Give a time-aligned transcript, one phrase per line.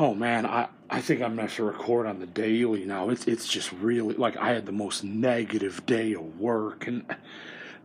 [0.00, 3.10] Oh man, I, I think I'm gonna have to record on the daily now.
[3.10, 7.04] It's it's just really like I had the most negative day of work and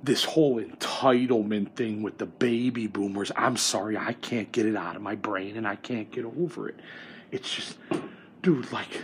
[0.03, 3.31] this whole entitlement thing with the baby boomers.
[3.35, 6.69] I'm sorry, I can't get it out of my brain and I can't get over
[6.69, 6.79] it.
[7.31, 7.77] It's just
[8.43, 9.01] dude, like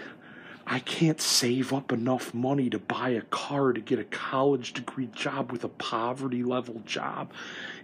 [0.68, 5.08] I can't save up enough money to buy a car to get a college degree
[5.08, 7.32] job with a poverty level job.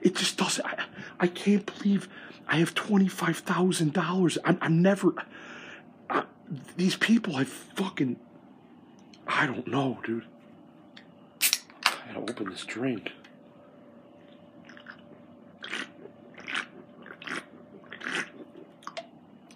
[0.04, 0.64] It just doesn't.
[0.64, 0.84] I,
[1.20, 2.08] I can't believe
[2.48, 4.38] I have $25,000.
[4.46, 5.14] I'm, I'm never.
[6.10, 6.24] I,
[6.78, 8.18] these people, I fucking.
[9.28, 10.26] I don't know, dude.
[11.86, 13.12] I gotta open this drink.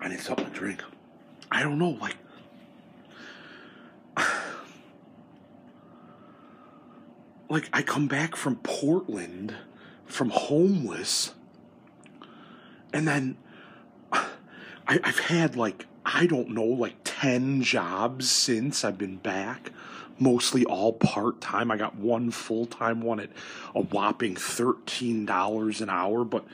[0.01, 0.83] I need something to drink.
[1.51, 2.15] I don't know, like
[7.49, 9.55] like I come back from Portland
[10.05, 11.33] from homeless
[12.93, 13.37] and then
[14.11, 14.29] I,
[14.87, 19.71] I've had like I don't know like 10 jobs since I've been back
[20.19, 21.71] mostly all part time.
[21.71, 23.29] I got one full time one at
[23.75, 26.45] a whopping $13 an hour, but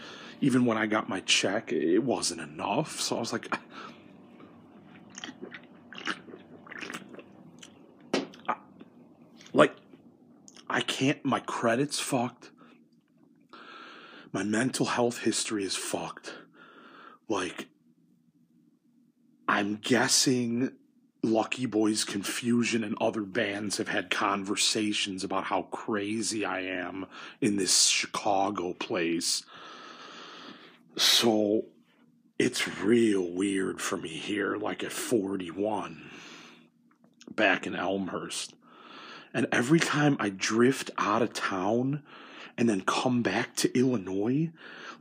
[0.42, 3.00] even when I got my check, it wasn't enough.
[3.00, 3.58] So I was like,
[9.54, 9.76] like
[10.70, 12.52] I can't, my credit's fucked.
[14.36, 16.34] My mental health history is fucked.
[17.30, 17.68] Like,
[19.48, 20.74] I'm guessing
[21.24, 27.06] Lucky Boys Confusion and other bands have had conversations about how crazy I am
[27.40, 29.46] in this Chicago place.
[30.98, 31.68] So
[32.38, 36.12] it's real weird for me here, like at 41,
[37.34, 38.54] back in Elmhurst.
[39.34, 42.04] And every time I drift out of town
[42.58, 44.52] and then come back to Illinois,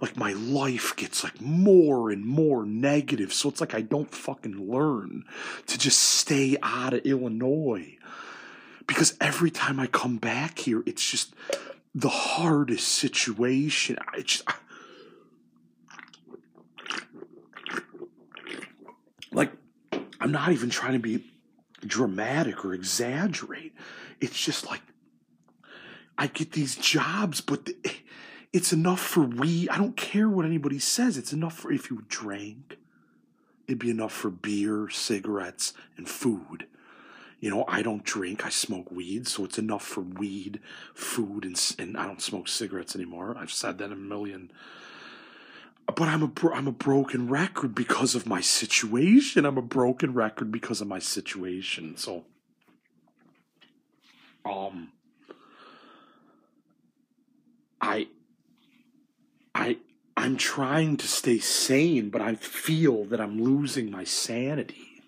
[0.01, 3.33] like my life gets like more and more negative.
[3.33, 5.25] So it's like I don't fucking learn
[5.67, 7.97] to just stay out of Illinois.
[8.87, 11.35] Because every time I come back here, it's just
[11.95, 13.97] the hardest situation.
[14.13, 14.43] I just.
[14.47, 14.55] I,
[19.33, 19.53] like,
[20.20, 21.25] I'm not even trying to be
[21.81, 23.73] dramatic or exaggerate.
[24.20, 24.81] It's just like
[26.17, 27.70] I get these jobs, but
[28.52, 29.69] it's enough for we.
[29.69, 31.17] I don't care what anybody says.
[31.17, 32.79] It's enough for if you drank,
[33.67, 36.67] it'd be enough for beer, cigarettes, and food.
[37.41, 38.47] You know, I don't drink.
[38.47, 40.61] I smoke weed, so it's enough for weed,
[40.95, 43.36] food, and and I don't smoke cigarettes anymore.
[43.39, 44.51] I've said that a million.
[45.86, 49.45] But I'm a I'm a broken record because of my situation.
[49.45, 51.96] I'm a broken record because of my situation.
[51.96, 52.25] So
[54.46, 54.92] um
[57.81, 58.08] I
[59.55, 59.77] I
[60.24, 65.02] I'm trying to stay sane, but I feel that I'm losing my sanity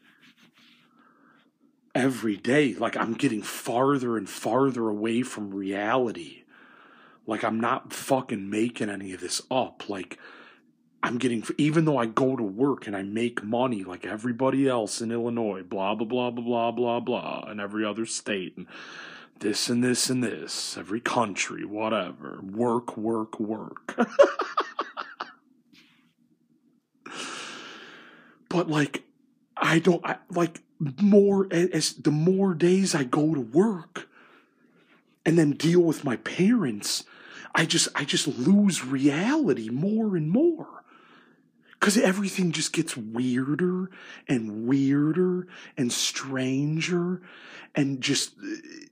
[1.95, 2.75] every day.
[2.75, 6.43] Like I'm getting farther and farther away from reality.
[7.27, 9.89] Like I'm not fucking making any of this up.
[9.89, 10.19] Like
[11.03, 15.01] I'm getting, even though I go to work and I make money like everybody else
[15.01, 18.59] in Illinois, blah, blah, blah, blah, blah, blah, blah, and every other state.
[18.59, 18.67] And
[19.39, 22.41] this and this and this, every country, whatever.
[22.43, 23.99] Work, work, work.
[28.57, 29.03] but like,
[29.55, 30.63] I don't, I, like,
[30.99, 34.09] more, as the more days I go to work
[35.27, 37.05] and then deal with my parents,
[37.55, 40.69] I just, I just lose reality more and more.
[41.79, 43.91] Because everything just gets weirder
[44.27, 47.21] and weirder and stranger
[47.75, 48.37] and just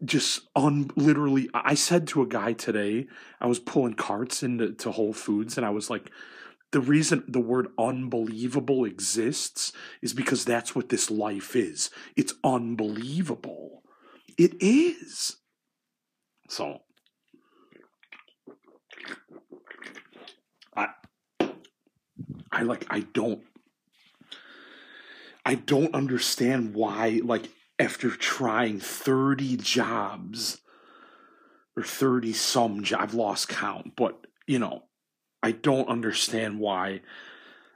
[0.05, 3.07] just un literally i said to a guy today
[3.41, 6.11] i was pulling carts into to whole foods and i was like
[6.75, 11.89] the reason the word unbelievable exists is because that's what this life is.
[12.17, 13.85] It's unbelievable.
[14.37, 15.37] It is.
[16.49, 16.81] So
[20.77, 20.89] I
[22.51, 23.43] I like I don't
[25.47, 30.61] I don't understand why like after trying 30 jobs
[31.77, 34.83] or 30 some I've lost count, but you know,
[35.45, 37.03] I don't understand why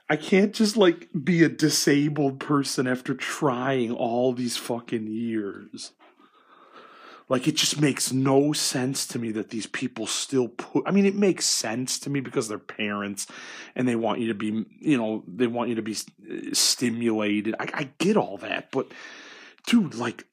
[0.09, 5.93] I can't just like be a disabled person after trying all these fucking years.
[7.29, 11.05] Like it just makes no sense to me that these people still put I mean
[11.05, 13.27] it makes sense to me because they're parents
[13.77, 17.55] and they want you to be, you know, they want you to be uh, stimulated.
[17.61, 18.91] I, I get all that, but
[19.67, 20.25] dude, like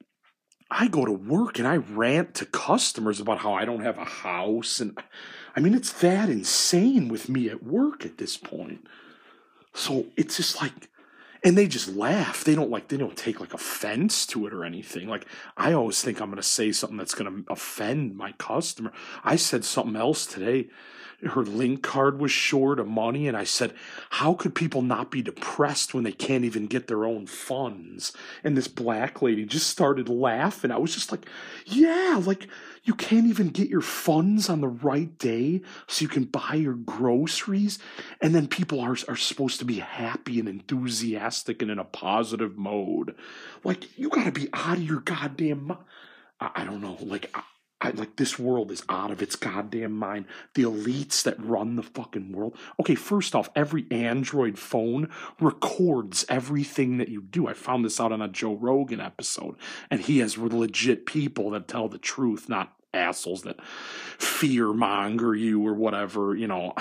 [0.71, 4.05] I go to work and I rant to customers about how I don't have a
[4.05, 4.97] house and
[5.55, 8.87] I mean it's that insane with me at work at this point.
[9.73, 10.89] So it's just like
[11.43, 12.43] and they just laugh.
[12.43, 15.07] They don't like they don't take like offense to it or anything.
[15.07, 15.25] Like
[15.55, 18.91] I always think I'm going to say something that's going to offend my customer.
[19.23, 20.69] I said something else today
[21.23, 23.73] her link card was short of money and i said
[24.11, 28.13] how could people not be depressed when they can't even get their own funds
[28.43, 31.25] and this black lady just started laughing i was just like
[31.65, 32.47] yeah like
[32.85, 36.75] you can't even get your funds on the right day so you can buy your
[36.75, 37.79] groceries.
[38.21, 42.57] And then people are, are supposed to be happy and enthusiastic and in a positive
[42.57, 43.15] mode.
[43.63, 45.77] Like you got to be out of your goddamn
[46.39, 47.43] I, I don't know like I,
[47.81, 50.25] I, like this world is out of its goddamn mind.
[50.53, 52.57] The elites that run the fucking world.
[52.79, 57.47] Okay, first off, every Android phone records everything that you do.
[57.47, 59.55] I found this out on a Joe Rogan episode,
[59.91, 63.61] and he has legit people that tell the truth, not assholes that
[64.17, 66.73] fear monger you or whatever, you know.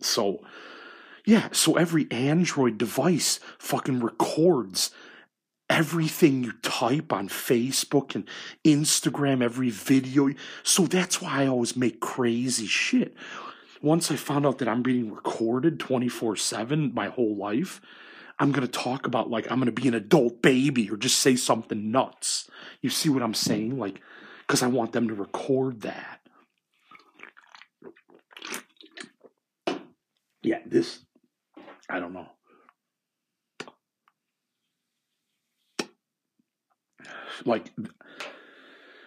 [0.00, 0.44] So,
[1.24, 4.90] yeah, so every Android device fucking records
[5.72, 8.28] everything you type on Facebook and
[8.62, 10.28] Instagram, every video.
[10.62, 13.14] So that's why I always make crazy shit.
[13.80, 17.80] Once I found out that I'm being recorded 24 7 my whole life,
[18.38, 21.18] I'm going to talk about like I'm going to be an adult baby or just
[21.20, 22.50] say something nuts.
[22.82, 23.78] You see what I'm saying?
[23.78, 24.02] Like,
[24.46, 26.20] because I want them to record that.
[30.42, 30.98] Yeah, this,
[31.88, 32.26] I don't know.
[37.46, 37.72] Like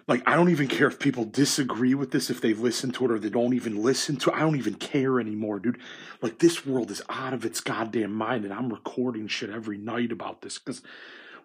[0.08, 3.12] like I don't even care if people disagree with this if they've listened to it
[3.12, 4.36] or they don't even listen to it.
[4.36, 5.80] I don't even care anymore, dude.
[6.22, 10.12] Like this world is out of its goddamn mind and I'm recording shit every night
[10.12, 10.82] about this cuz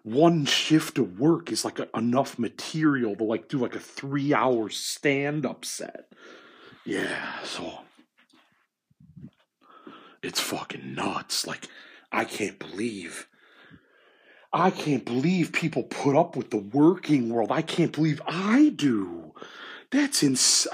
[0.03, 4.69] one shift of work is like a, enough material to like do like a 3-hour
[4.69, 6.11] stand-up set.
[6.83, 7.81] Yeah, so
[10.23, 11.45] it's fucking nuts.
[11.45, 11.67] Like
[12.11, 13.27] I can't believe
[14.53, 17.51] I can't believe people put up with the working world.
[17.51, 19.33] I can't believe I do.
[19.91, 20.73] That's insane.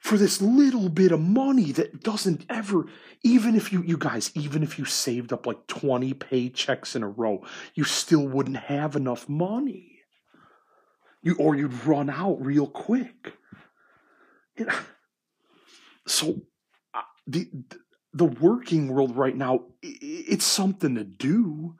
[0.00, 2.86] For this little bit of money that doesn't ever,
[3.22, 7.08] even if you, you guys, even if you saved up like 20 paychecks in a
[7.08, 7.44] row,
[7.74, 10.00] you still wouldn't have enough money.
[11.22, 13.34] You, or you'd run out real quick.
[16.06, 16.40] so,
[16.94, 17.50] uh, the,
[18.14, 21.76] the working world right now, it's something to do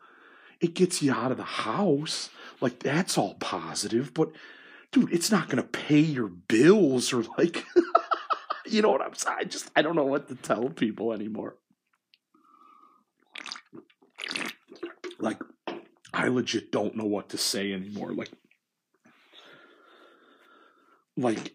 [0.60, 2.30] it gets you out of the house.
[2.60, 4.32] Like that's all positive, but
[4.92, 7.64] dude, it's not going to pay your bills or like,
[8.66, 9.36] you know what I'm saying?
[9.40, 11.56] I just, I don't know what to tell people anymore.
[15.20, 15.40] Like,
[16.12, 18.12] I legit don't know what to say anymore.
[18.12, 18.30] Like,
[21.16, 21.52] like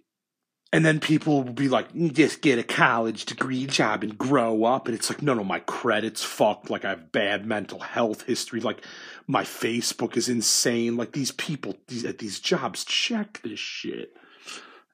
[0.74, 4.88] and then people will be like, just get a college degree job and grow up.
[4.88, 6.72] And it's like, no, no, my credit's fucked.
[6.72, 8.60] Like, I have bad mental health history.
[8.60, 8.84] Like,
[9.28, 10.98] my Facebook is insane.
[10.98, 14.18] Like, these people these, at these jobs check this shit.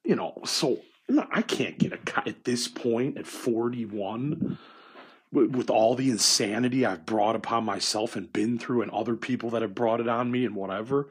[0.03, 4.57] You know, so no, I can't get a, at this point at 41
[5.31, 9.51] with, with all the insanity I've brought upon myself and been through and other people
[9.51, 11.07] that have brought it on me and whatever.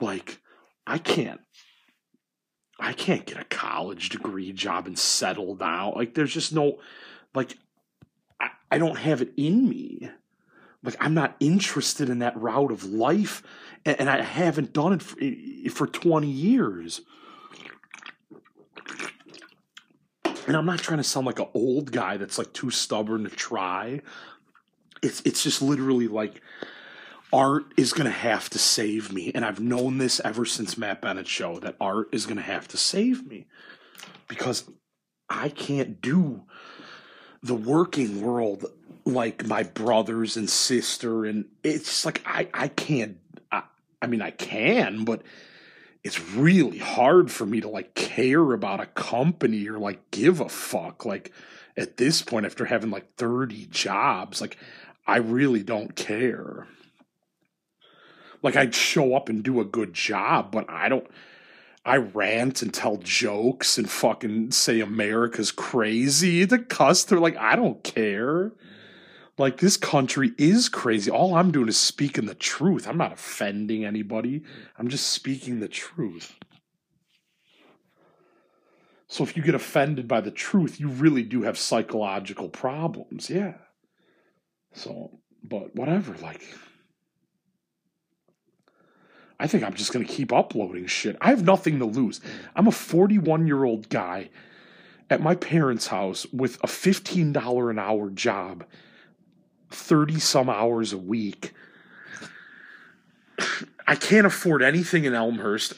[0.00, 0.40] Like,
[0.88, 1.40] I can't
[2.78, 5.92] I can't get a college degree job and settle down.
[5.94, 6.78] Like, there's just no,
[7.34, 7.56] like,
[8.40, 10.10] I, I don't have it in me.
[10.82, 13.42] Like, I'm not interested in that route of life,
[13.84, 15.16] and, and I haven't done it for,
[15.70, 17.02] for 20 years.
[20.46, 23.30] And I'm not trying to sound like an old guy that's like too stubborn to
[23.30, 24.02] try.
[25.02, 26.40] It's it's just literally like
[27.32, 29.32] art is going to have to save me.
[29.34, 32.68] And I've known this ever since Matt Bennett show that art is going to have
[32.68, 33.46] to save me
[34.28, 34.64] because
[35.28, 36.42] I can't do
[37.42, 38.66] the working world
[39.04, 41.24] like my brothers and sister.
[41.24, 43.18] And it's like, I, I can't,
[43.50, 43.62] I,
[44.00, 45.22] I mean, I can, but
[46.04, 50.48] it's really hard for me to like care about a company or like give a
[50.48, 51.04] fuck.
[51.04, 51.32] Like
[51.76, 54.58] at this point, after having like 30 jobs, like
[55.06, 56.66] I really don't care.
[58.42, 61.06] Like I'd show up and do a good job, but I don't.
[61.84, 67.02] I rant and tell jokes and fucking say America's crazy to cuss.
[67.02, 68.52] They're like, I don't care.
[69.36, 71.10] Like this country is crazy.
[71.10, 72.86] All I'm doing is speaking the truth.
[72.86, 74.42] I'm not offending anybody.
[74.78, 76.36] I'm just speaking the truth.
[79.08, 83.28] So if you get offended by the truth, you really do have psychological problems.
[83.28, 83.54] Yeah.
[84.72, 86.14] So, but whatever.
[86.22, 86.42] Like,
[89.42, 91.16] I think I'm just going to keep uploading shit.
[91.20, 92.20] I have nothing to lose.
[92.54, 94.30] I'm a 41 year old guy
[95.10, 98.64] at my parents' house with a $15 an hour job
[99.70, 101.54] 30 some hours a week.
[103.84, 105.74] I can't afford anything in Elmhurst.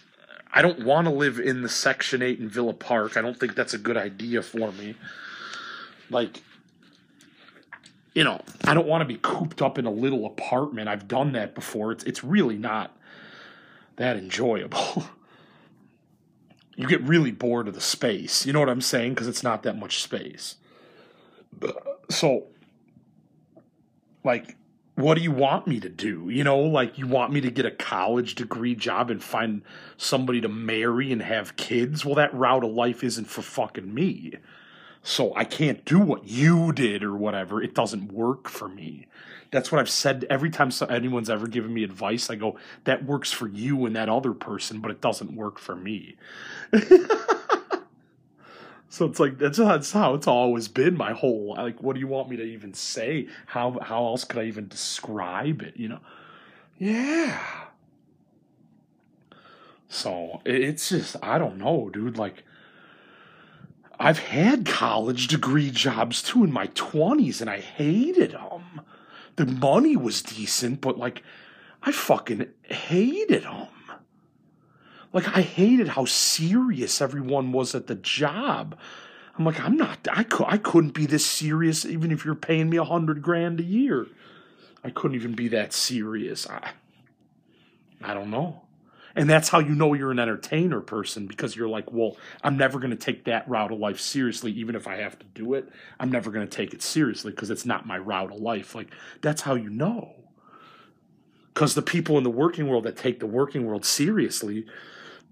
[0.52, 3.16] I don't want to live in the Section 8 in Villa Park.
[3.16, 4.94] I don't think that's a good idea for me.
[6.10, 6.42] Like,
[8.14, 10.86] you know, I don't want to be cooped up in a little apartment.
[10.90, 11.92] I've done that before.
[11.92, 12.94] It's it's really not
[13.96, 15.04] that enjoyable.
[16.76, 18.46] you get really bored of the space.
[18.46, 19.14] You know what I'm saying?
[19.14, 20.56] Because it's not that much space.
[22.10, 22.44] So,
[24.24, 24.56] like,
[24.96, 26.28] what do you want me to do?
[26.28, 29.62] You know, like, you want me to get a college degree job and find
[29.96, 32.04] somebody to marry and have kids?
[32.04, 34.34] Well, that route of life isn't for fucking me
[35.04, 37.62] so I can't do what you did or whatever.
[37.62, 39.06] It doesn't work for me.
[39.54, 42.28] That's what I've said every time anyone's ever given me advice.
[42.28, 45.76] I go, that works for you and that other person, but it doesn't work for
[45.76, 46.16] me.
[48.88, 52.08] so it's like that's, that's how it's always been my whole like what do you
[52.08, 56.00] want me to even say how how else could i even describe it you know
[56.78, 57.40] yeah
[59.88, 62.42] so it's just i don't know dude like
[63.98, 68.80] I've had college degree jobs too in my 20s and I hated them.
[69.36, 71.22] The money was decent, but like,
[71.82, 73.68] I fucking hated them.
[75.12, 78.76] Like, I hated how serious everyone was at the job.
[79.38, 82.70] I'm like, I'm not, I, cu- I couldn't be this serious even if you're paying
[82.70, 84.06] me a hundred grand a year.
[84.82, 86.48] I couldn't even be that serious.
[86.48, 86.72] I,
[88.02, 88.63] I don't know.
[89.16, 92.80] And that's how you know you're an entertainer person because you're like, well, I'm never
[92.80, 95.68] going to take that route of life seriously, even if I have to do it.
[96.00, 98.74] I'm never going to take it seriously because it's not my route of life.
[98.74, 100.14] Like, that's how you know.
[101.52, 104.66] Because the people in the working world that take the working world seriously,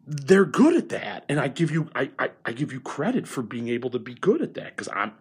[0.06, 1.24] they're good at that.
[1.28, 4.14] And I give you, I, I, I give you credit for being able to be
[4.14, 5.14] good at that because I'm,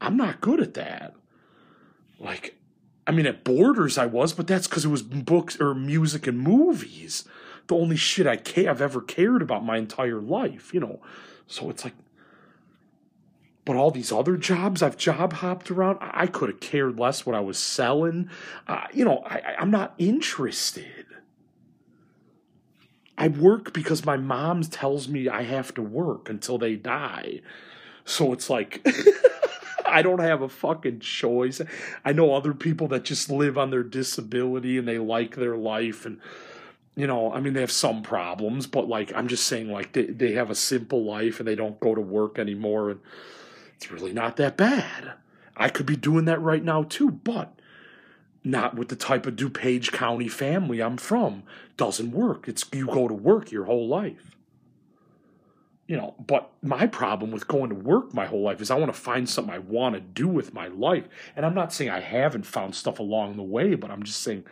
[0.00, 1.14] I'm not good at that.
[2.20, 2.54] Like,
[3.04, 6.38] I mean, at Borders I was, but that's because it was books or music and
[6.38, 7.24] movies
[7.66, 11.00] the only shit I care I've ever cared about my entire life, you know.
[11.46, 11.94] So it's like
[13.66, 17.34] but all these other jobs I've job hopped around, I could have cared less what
[17.34, 18.30] I was selling.
[18.68, 21.04] Uh, you know, I, I'm not interested.
[23.18, 27.40] I work because my mom tells me I have to work until they die.
[28.04, 28.86] So it's like,
[29.86, 31.60] I don't have a fucking choice.
[32.04, 36.06] I know other people that just live on their disability and they like their life
[36.06, 36.20] and
[36.96, 40.04] you know, I mean, they have some problems, but like, I'm just saying, like, they,
[40.04, 42.90] they have a simple life and they don't go to work anymore.
[42.90, 43.00] And
[43.76, 45.12] it's really not that bad.
[45.56, 47.58] I could be doing that right now too, but
[48.42, 51.42] not with the type of DuPage County family I'm from.
[51.76, 52.48] Doesn't work.
[52.48, 54.35] It's you go to work your whole life
[55.86, 58.92] you know, but my problem with going to work my whole life is I want
[58.92, 61.08] to find something I want to do with my life.
[61.36, 64.44] And I'm not saying I haven't found stuff along the way, but I'm just saying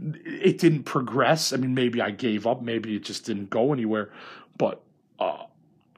[0.00, 1.52] it didn't progress.
[1.52, 4.10] I mean, maybe I gave up, maybe it just didn't go anywhere,
[4.58, 4.82] but
[5.20, 5.44] uh,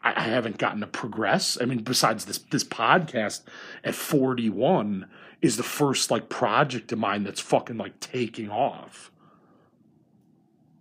[0.03, 1.57] I, I haven't gotten to progress.
[1.59, 3.43] I mean, besides this this podcast
[3.83, 5.09] at 41
[5.41, 9.11] is the first like project of mine that's fucking like taking off.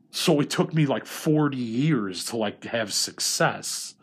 [0.09, 3.95] So it took me like 40 years to like have success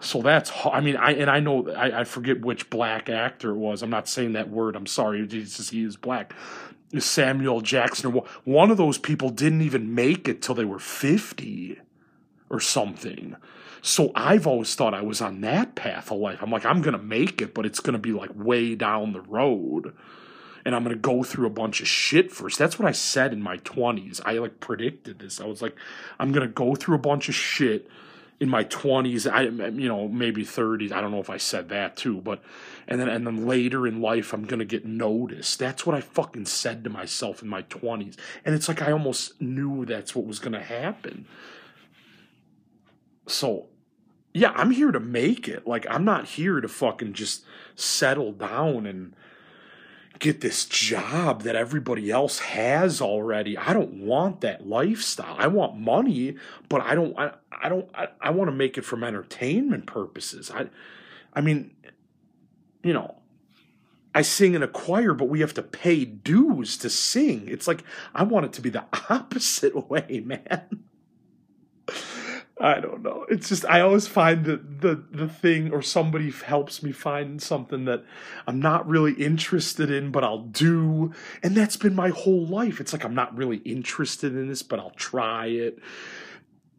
[0.00, 3.56] so that's I mean I and I know I, I forget which black actor it
[3.56, 3.82] was.
[3.82, 4.76] I'm not saying that word.
[4.76, 5.26] I'm sorry.
[5.26, 6.34] Jesus, he is black.
[6.98, 11.78] Samuel Jackson or one of those people didn't even make it till they were 50
[12.48, 13.36] or something.
[13.82, 16.38] So I've always thought I was on that path of life.
[16.40, 19.12] I'm like I'm going to make it, but it's going to be like way down
[19.12, 19.94] the road.
[20.64, 22.58] And I'm going to go through a bunch of shit first.
[22.58, 24.20] That's what I said in my 20s.
[24.26, 25.40] I like predicted this.
[25.40, 25.76] I was like
[26.20, 27.88] I'm going to go through a bunch of shit
[28.40, 31.96] in my 20s i you know maybe 30s i don't know if i said that
[31.96, 32.40] too but
[32.86, 35.58] and then and then later in life i'm going to get noticed.
[35.58, 39.40] That's what i fucking said to myself in my 20s and it's like i almost
[39.40, 41.26] knew that's what was going to happen.
[43.26, 43.66] So
[44.32, 45.66] yeah i'm here to make it.
[45.66, 49.14] Like i'm not here to fucking just settle down and
[50.18, 53.56] get this job that everybody else has already.
[53.56, 55.36] I don't want that lifestyle.
[55.38, 56.36] I want money,
[56.68, 60.50] but I don't I, I don't I, I want to make it from entertainment purposes.
[60.50, 60.68] I
[61.34, 61.74] I mean,
[62.82, 63.16] you know,
[64.14, 67.48] I sing in a choir, but we have to pay dues to sing.
[67.48, 67.84] It's like
[68.14, 70.84] I want it to be the opposite way, man.
[72.60, 73.24] I don't know.
[73.28, 77.84] It's just I always find that the the thing or somebody helps me find something
[77.84, 78.04] that
[78.46, 81.12] I'm not really interested in, but I'll do.
[81.42, 82.80] And that's been my whole life.
[82.80, 85.78] It's like I'm not really interested in this, but I'll try it.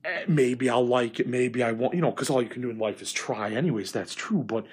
[0.03, 1.27] Eh, maybe I'll like it.
[1.27, 1.93] Maybe I won't.
[1.93, 3.51] You know, because all you can do in life is try.
[3.51, 4.43] Anyways, that's true.
[4.43, 4.65] But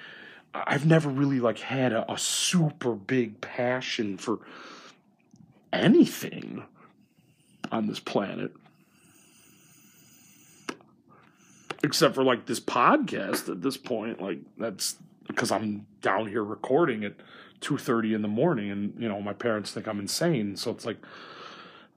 [0.53, 4.39] I've never really like had a, a super big passion for
[5.71, 6.63] anything
[7.71, 8.51] on this planet.
[11.83, 14.21] Except for like this podcast at this point.
[14.21, 14.95] Like that's
[15.27, 17.13] because I'm down here recording at
[17.59, 20.55] two thirty in the morning and you know, my parents think I'm insane.
[20.55, 20.97] So it's like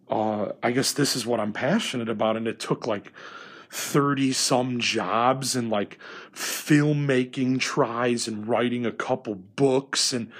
[0.08, 3.12] uh I guess this is what I'm passionate about and it took like
[3.70, 5.98] 30 some jobs and like
[6.34, 10.30] filmmaking tries and writing a couple books and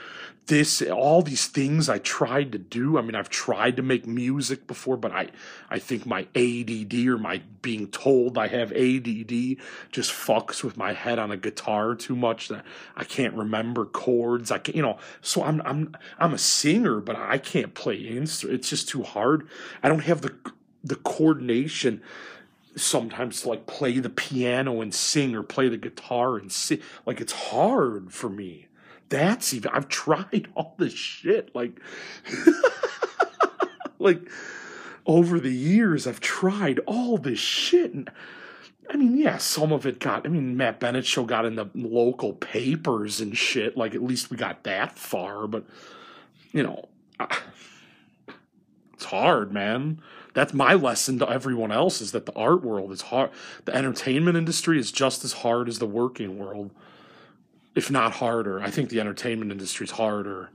[0.47, 2.99] this all these things I tried to do.
[2.99, 5.29] I mean, I've tried to make music before, but I
[5.71, 9.57] I think my ADD or my being told I have ADD
[9.93, 12.65] just fucks with my head on a guitar too much that
[12.97, 14.51] I can't remember chords.
[14.51, 18.59] I can you know, so I'm I'm I'm a singer, but I can't play instrument.
[18.59, 19.49] It's just too hard.
[19.83, 20.35] I don't have the
[20.83, 22.03] the coordination
[22.77, 26.81] sometimes to like play the piano and sing or play the guitar and sing.
[27.07, 28.67] Like it's hard for me.
[29.11, 31.55] That's even I've tried all this shit.
[31.55, 31.79] Like
[33.99, 34.23] like
[35.07, 38.11] over the years I've tried all this shit and
[38.89, 40.27] I mean, yeah, some of it got.
[40.27, 43.77] I mean, Matt Bennett show got in the local papers and shit.
[43.77, 45.47] Like, at least we got that far.
[45.47, 45.65] But
[46.51, 46.89] you know,
[48.93, 50.03] it's hard, man
[50.35, 53.31] that's my lesson to everyone else is that the art world is hard.
[53.65, 56.71] The entertainment industry is just as hard as the working world,
[57.75, 58.61] if not harder.
[58.61, 60.51] I think the entertainment industry is harder.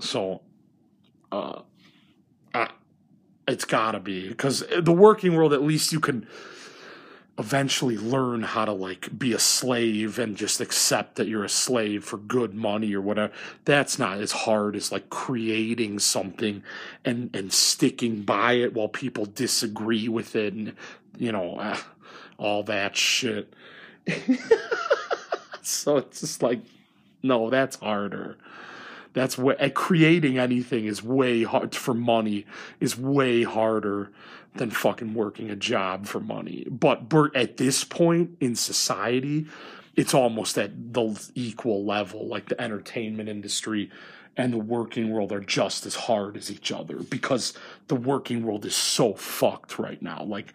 [0.00, 0.42] So,
[1.32, 1.62] uh,
[2.52, 2.68] uh
[3.46, 6.26] it's gotta be because the working world, at least you can
[7.38, 12.04] eventually learn how to like be a slave and just accept that you're a slave
[12.04, 13.32] for good money or whatever
[13.64, 16.62] that's not as hard as like creating something
[17.04, 20.76] and and sticking by it while people disagree with it and
[21.18, 21.76] you know uh,
[22.38, 23.52] all that shit
[25.70, 26.60] so it's just like
[27.22, 28.36] no that's harder
[29.14, 32.46] that's what creating anything is way hard for money
[32.80, 34.10] is way harder
[34.56, 36.66] than fucking working a job for money.
[36.70, 39.46] But at this point in society,
[39.96, 42.26] it's almost at the equal level.
[42.26, 43.90] Like the entertainment industry
[44.36, 47.54] and the working world are just as hard as each other because
[47.86, 50.24] the working world is so fucked right now.
[50.24, 50.52] Like,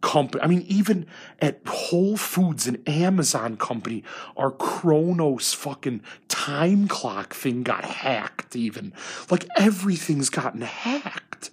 [0.00, 0.42] company.
[0.42, 1.06] I mean, even
[1.40, 4.04] at Whole Foods and Amazon company,
[4.36, 8.56] our Kronos fucking time clock thing got hacked.
[8.56, 8.92] Even
[9.30, 11.50] like everything's gotten hacked.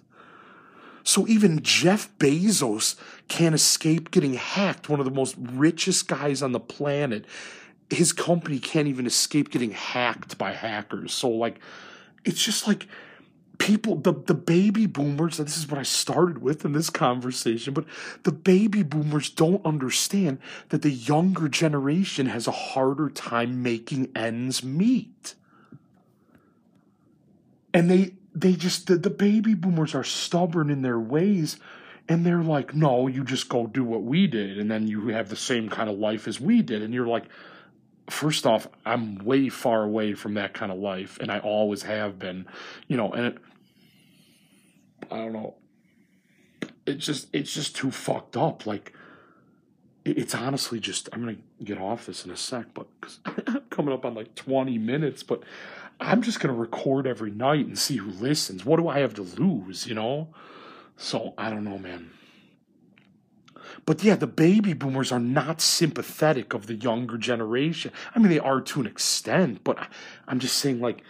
[1.02, 2.96] So even Jeff Bezos
[3.28, 7.24] can't escape getting hacked, one of the most richest guys on the planet.
[7.90, 11.12] His company can't even escape getting hacked by hackers.
[11.12, 11.60] So like
[12.24, 12.88] it's just like
[13.58, 17.84] people the the baby boomers this is what I started with in this conversation but
[18.24, 20.38] the baby boomers don't understand
[20.68, 25.34] that the younger generation has a harder time making ends meet.
[27.74, 31.58] And they they just the, the baby boomers are stubborn in their ways
[32.08, 35.28] and they're like no you just go do what we did and then you have
[35.28, 37.24] the same kind of life as we did and you're like
[38.08, 42.18] first off i'm way far away from that kind of life and i always have
[42.18, 42.46] been
[42.88, 43.38] you know and it,
[45.10, 45.54] i don't know
[46.86, 48.92] it's just it's just too fucked up like
[50.04, 53.92] it's honestly just i'm gonna get off this in a sec but because i'm coming
[53.92, 55.42] up on like 20 minutes but
[56.00, 58.64] I'm just to record every night and see who listens.
[58.64, 60.28] What do I have to lose, you know?
[60.96, 62.10] So I don't know, man.
[63.84, 67.92] But yeah, the baby boomers are not sympathetic of the younger generation.
[68.14, 69.78] I mean, they are to an extent, but
[70.26, 71.02] I'm just saying, like,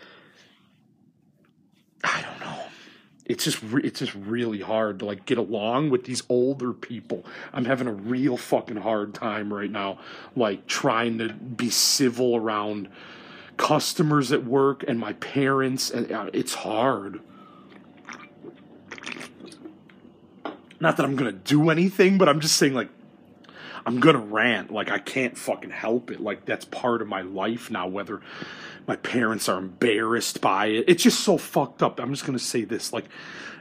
[2.02, 2.62] I don't know.
[3.24, 7.24] It's just re- it's just really hard to like get along with these older people.
[7.52, 9.98] I'm having a real fucking hard time right now,
[10.36, 12.88] like trying to be civil around
[13.56, 17.20] customers at work and my parents and uh, it's hard
[20.80, 22.88] not that i'm gonna do anything but i'm just saying like
[23.86, 24.70] i'm gonna rant.
[24.72, 26.20] Like i can't fucking help it.
[26.20, 28.20] Like that's part of my life now whether
[28.86, 32.64] my parents are embarrassed by it it's just so fucked up i'm just gonna say
[32.64, 33.06] this like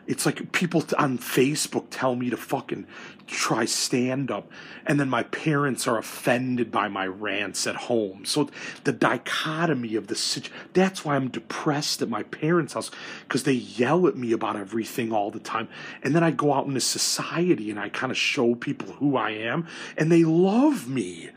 [0.08, 2.86] it's like people on Facebook tell me to fucking
[3.26, 4.52] try stand up,
[4.86, 8.24] and then my parents are offended by my rants at home.
[8.24, 8.50] So
[8.84, 13.54] the dichotomy of the situation, that's why I'm depressed at my parents' house, because they
[13.54, 15.68] yell at me about everything all the time.
[16.04, 19.32] And then I go out into society and I kind of show people who I
[19.32, 21.30] am, and they love me.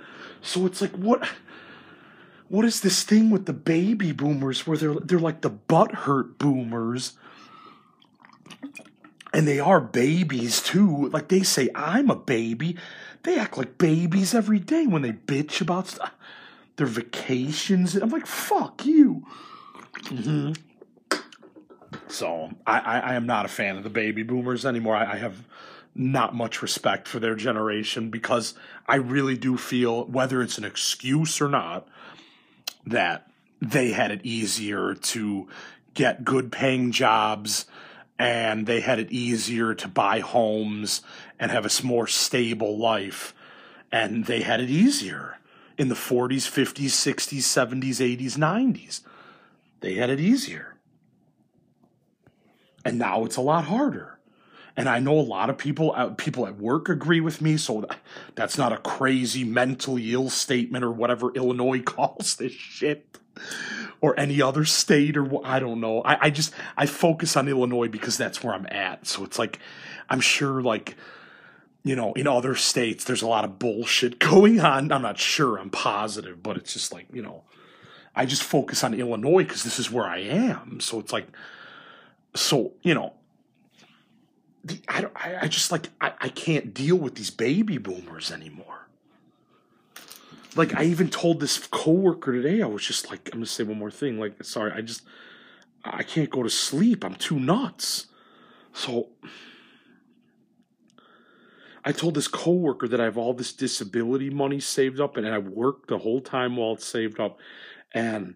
[0.43, 1.27] So it's like, what?
[2.49, 6.39] What is this thing with the baby boomers where they're they're like the butt hurt
[6.39, 7.15] boomers
[9.33, 11.09] and they are babies too.
[11.11, 12.77] Like they say, I'm a baby.
[13.23, 16.15] They act like babies every day when they bitch about stuff.
[16.77, 17.95] their vacations.
[17.95, 19.27] I'm like, fuck you.
[20.05, 20.53] Mm-hmm.
[22.09, 24.97] So I, I, I am not a fan of the baby boomers anymore.
[24.97, 25.47] I, I have
[25.95, 28.55] not much respect for their generation because
[28.87, 31.89] I really do feel, whether it's an excuse or not,
[32.91, 35.49] that they had it easier to
[35.95, 37.67] get good paying jobs
[38.19, 41.03] and they had it easier to buy homes
[41.39, 43.35] and have a more stable life.
[43.93, 45.39] And they had it easier
[45.77, 49.01] in the 40s, 50s, 60s, 70s, 80s, 90s.
[49.81, 50.75] They had it easier.
[52.85, 54.18] And now it's a lot harder.
[54.79, 57.85] And I know a lot of people, uh, people at work agree with me, so
[58.37, 63.19] that's not a crazy mentally ill statement or whatever Illinois calls this shit
[64.01, 66.03] or any other state or I don't know.
[66.03, 69.05] I, I just I focus on Illinois because that's where I'm at.
[69.09, 69.59] So it's like
[70.09, 70.95] I'm sure like
[71.83, 74.93] you know in other states there's a lot of bullshit going on.
[74.93, 75.57] I'm not sure.
[75.59, 77.43] I'm positive, but it's just like you know
[78.15, 80.79] I just focus on Illinois because this is where I am.
[80.79, 81.27] So it's like
[82.37, 83.15] so you know.
[84.65, 88.79] The, I, I, I just like I, I can't deal with these baby boomers anymore
[90.59, 93.79] like I even told this coworker today, I was just like, I'm gonna say one
[93.79, 94.19] more thing.
[94.19, 95.03] Like, sorry, I just
[95.85, 97.05] I can't go to sleep.
[97.05, 98.07] I'm too nuts.
[98.73, 99.11] So
[101.85, 105.39] I told this coworker that I have all this disability money saved up and I
[105.39, 107.39] worked the whole time while it's saved up.
[107.93, 108.35] And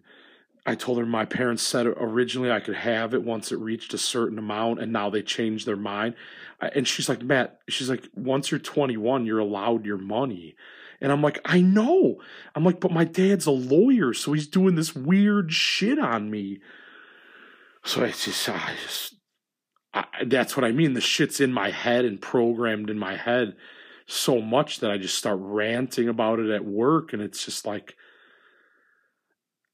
[0.64, 3.98] I told her my parents said originally I could have it once it reached a
[3.98, 6.14] certain amount, and now they changed their mind.
[6.61, 10.55] And she's like, Matt, she's like, once you're 21, you're allowed your money.
[11.01, 12.20] And I'm like, I know.
[12.55, 16.61] I'm like, but my dad's a lawyer, so he's doing this weird shit on me.
[17.85, 19.16] So it's just, I just,
[19.92, 20.92] I, that's what I mean.
[20.92, 23.57] The shit's in my head and programmed in my head
[24.07, 27.96] so much that I just start ranting about it at work, and it's just like,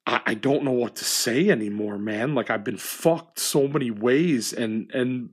[0.09, 2.35] I, I don't know what to say anymore, man.
[2.35, 5.31] Like I've been fucked so many ways, and and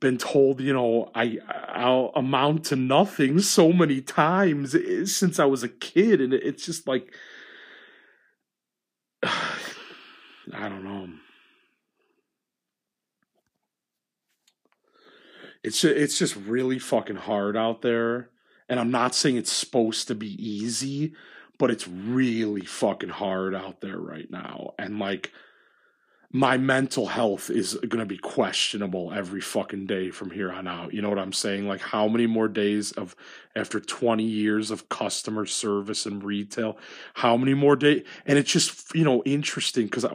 [0.00, 5.44] been told, you know, I I'll amount to nothing so many times eh, since I
[5.46, 7.14] was a kid, and it's just like
[9.22, 11.08] I don't know.
[15.62, 18.30] It's it's just really fucking hard out there,
[18.68, 21.14] and I'm not saying it's supposed to be easy,
[21.58, 25.32] but it's really fucking hard out there right now, and like
[26.36, 30.92] my mental health is going to be questionable every fucking day from here on out.
[30.92, 31.68] You know what I'm saying?
[31.68, 33.14] Like how many more days of
[33.54, 36.76] after 20 years of customer service and retail,
[37.14, 38.02] how many more days?
[38.26, 40.08] And it's just, you know, interesting cuz I,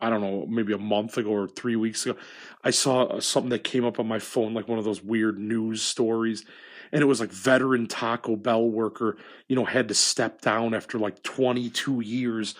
[0.00, 2.16] I don't know, maybe a month ago or 3 weeks ago,
[2.62, 5.82] I saw something that came up on my phone like one of those weird news
[5.82, 6.44] stories
[6.92, 9.16] and it was like veteran Taco Bell worker,
[9.48, 12.54] you know, had to step down after like 22 years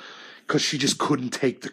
[0.46, 1.64] because she just couldn't take the